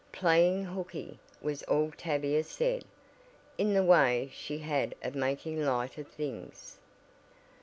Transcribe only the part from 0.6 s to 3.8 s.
hookey," was all Tavia said, in